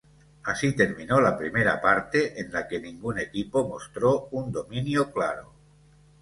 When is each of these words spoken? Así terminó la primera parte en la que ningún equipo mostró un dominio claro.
Así 0.45 0.75
terminó 0.75 1.21
la 1.21 1.37
primera 1.37 1.79
parte 1.79 2.41
en 2.41 2.51
la 2.51 2.67
que 2.67 2.79
ningún 2.79 3.19
equipo 3.19 3.69
mostró 3.69 4.29
un 4.31 4.51
dominio 4.51 5.11
claro. 5.11 5.53